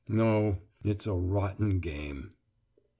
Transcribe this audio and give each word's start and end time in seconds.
No, 0.07 0.57
it's 0.83 1.05
a 1.05 1.13
rotten 1.13 1.79
game." 1.79 2.33